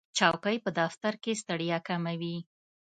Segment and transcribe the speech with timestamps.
[0.17, 2.37] چوکۍ په دفتر کې ستړیا کموي.